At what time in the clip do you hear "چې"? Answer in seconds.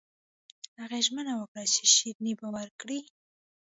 1.73-1.83